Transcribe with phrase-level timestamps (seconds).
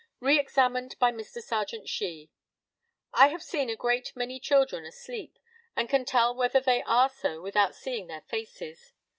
[0.19, 1.43] Re examined by Mr.
[1.43, 2.31] Serjeant SHEE:
[3.13, 5.37] I have seen a great many children asleep,
[5.75, 8.93] and can tell whether they are so without seeing their faces.